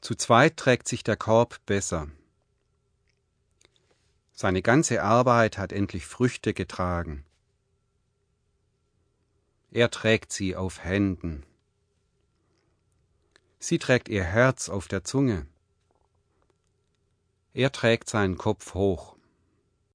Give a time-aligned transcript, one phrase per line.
[0.00, 2.08] Zu zweit trägt sich der Korb besser.
[4.32, 7.24] Seine ganze Arbeit hat endlich Früchte getragen.
[9.70, 11.44] Er trägt sie auf Händen.
[13.58, 15.46] Sie trägt ihr Herz auf der Zunge.
[17.52, 19.17] Er trägt seinen Kopf hoch.